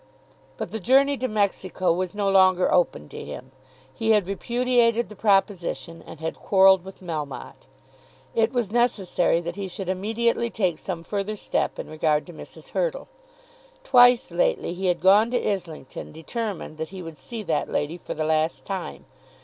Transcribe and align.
But 0.57 0.71
the 0.71 0.79
journey 0.79 1.15
to 1.17 1.27
Mexico 1.27 1.93
was 1.93 2.15
no 2.15 2.27
longer 2.27 2.73
open 2.73 3.07
to 3.09 3.23
him. 3.23 3.51
He 3.93 4.13
had 4.13 4.25
repudiated 4.27 5.09
the 5.09 5.15
proposition 5.15 6.03
and 6.07 6.19
had 6.19 6.35
quarrelled 6.39 6.83
with 6.83 7.03
Melmotte. 7.03 7.67
It 8.33 8.51
was 8.51 8.71
necessary 8.71 9.39
that 9.41 9.57
he 9.57 9.67
should 9.67 9.89
immediately 9.89 10.49
take 10.49 10.79
some 10.79 11.03
further 11.03 11.35
step 11.35 11.77
in 11.77 11.87
regard 11.87 12.25
to 12.25 12.33
Mrs. 12.33 12.69
Hurtle. 12.69 13.09
Twice 13.83 14.31
lately 14.31 14.73
he 14.73 14.87
had 14.87 15.01
gone 15.01 15.29
to 15.29 15.47
Islington 15.53 16.11
determined 16.11 16.79
that 16.79 16.89
he 16.89 17.03
would 17.03 17.19
see 17.19 17.43
that 17.43 17.69
lady 17.69 17.99
for 17.99 18.15
the 18.15 18.25
last 18.25 18.65
time. 18.65 19.05